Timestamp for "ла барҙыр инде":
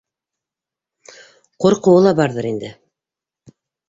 2.05-2.73